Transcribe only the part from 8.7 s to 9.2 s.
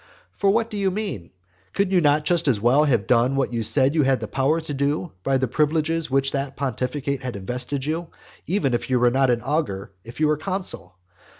if you were